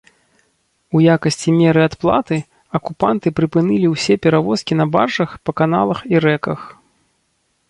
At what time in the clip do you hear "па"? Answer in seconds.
5.47-5.51